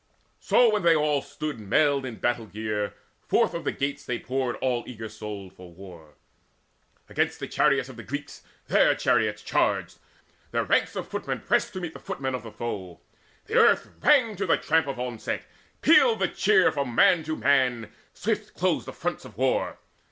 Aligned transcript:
So 0.39 0.71
when 0.73 0.81
they 0.81 0.95
all 0.95 1.21
stood 1.21 1.59
mailed 1.59 2.07
in 2.07 2.15
battle 2.15 2.47
gear, 2.47 2.95
Forth 3.27 3.53
of 3.53 3.65
the 3.65 3.71
gates 3.71 4.03
they 4.03 4.17
poured 4.17 4.55
all 4.55 4.83
eager 4.87 5.07
souled 5.07 5.53
For 5.53 5.71
war. 5.71 6.15
Against 7.07 7.39
the 7.39 7.47
chariots 7.47 7.87
of 7.87 7.97
the 7.97 8.03
Greeks 8.03 8.41
Their 8.65 8.95
chariots 8.95 9.43
charged; 9.43 9.99
their 10.49 10.63
ranks 10.63 10.95
of 10.95 11.07
footmen 11.07 11.41
pressed 11.41 11.73
To 11.73 11.79
meet 11.81 11.93
the 11.93 11.99
footmen 11.99 12.33
of 12.33 12.41
the 12.41 12.51
foe. 12.51 12.99
The 13.45 13.53
earth 13.57 13.89
Rang 14.01 14.35
to 14.37 14.47
the 14.47 14.57
tramp 14.57 14.87
of 14.87 14.99
onset; 14.99 15.45
pealed 15.83 16.17
the 16.17 16.27
cheer 16.29 16.71
From 16.71 16.95
man 16.95 17.21
to 17.25 17.35
man; 17.35 17.91
swift 18.11 18.55
closed 18.55 18.87
the 18.87 18.93
fronts 18.93 19.23
of 19.23 19.37
war. 19.37 19.77